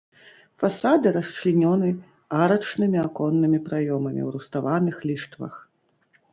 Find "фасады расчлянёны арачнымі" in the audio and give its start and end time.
0.61-2.97